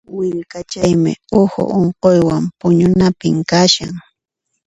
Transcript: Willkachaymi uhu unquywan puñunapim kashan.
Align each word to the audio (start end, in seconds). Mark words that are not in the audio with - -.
Willkachaymi 0.17 1.13
uhu 1.41 1.61
unquywan 1.79 2.43
puñunapim 2.59 3.37
kashan. 3.51 3.93